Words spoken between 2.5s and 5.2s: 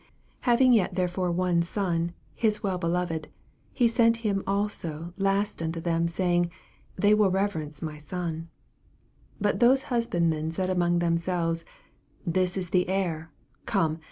well beloved, he sent him also